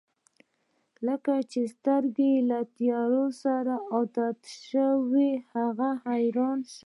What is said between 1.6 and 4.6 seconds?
سترګې یې له تیارې سره عادت